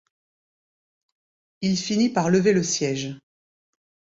[1.61, 3.19] Il finit par lever le siège.